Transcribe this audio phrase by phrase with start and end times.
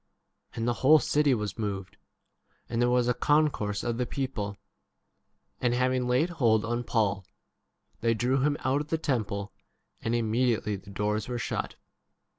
[0.55, 1.95] And the whole city was moved,
[2.67, 4.57] and there was a concourse of the people;
[5.59, 7.23] and having laid hold on Paul
[7.99, 9.53] they drew him out of the temple,
[10.01, 11.75] and imme 31 diately the door3 were shut.